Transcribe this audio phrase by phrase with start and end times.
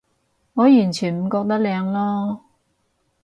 [0.53, 2.39] 我完全唔覺得靚囉